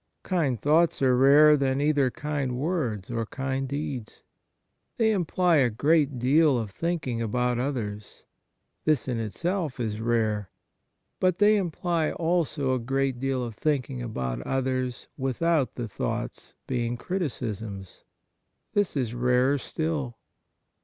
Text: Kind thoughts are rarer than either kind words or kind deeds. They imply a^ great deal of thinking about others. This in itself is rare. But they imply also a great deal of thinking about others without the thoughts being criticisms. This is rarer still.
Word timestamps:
Kind 0.23 0.59
thoughts 0.59 0.99
are 1.03 1.15
rarer 1.15 1.55
than 1.55 1.79
either 1.79 2.09
kind 2.09 2.57
words 2.57 3.11
or 3.11 3.27
kind 3.27 3.67
deeds. 3.69 4.23
They 4.97 5.11
imply 5.11 5.57
a^ 5.57 5.77
great 5.77 6.17
deal 6.17 6.57
of 6.57 6.71
thinking 6.71 7.21
about 7.21 7.59
others. 7.59 8.23
This 8.83 9.07
in 9.07 9.19
itself 9.19 9.79
is 9.79 10.01
rare. 10.01 10.49
But 11.19 11.37
they 11.37 11.55
imply 11.55 12.13
also 12.13 12.73
a 12.73 12.79
great 12.79 13.19
deal 13.19 13.43
of 13.43 13.53
thinking 13.53 14.01
about 14.01 14.41
others 14.41 15.07
without 15.17 15.75
the 15.75 15.87
thoughts 15.87 16.55
being 16.65 16.97
criticisms. 16.97 18.03
This 18.73 18.97
is 18.97 19.13
rarer 19.13 19.59
still. 19.59 20.17